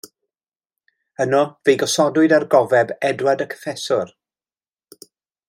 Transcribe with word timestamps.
Yno, 1.25 1.41
fe'i 1.69 1.75
gosodwyd 1.83 2.33
ar 2.39 2.47
gofeb 2.55 2.95
Edward 3.11 3.45
y 3.47 3.49
Cyffeswr. 3.53 4.17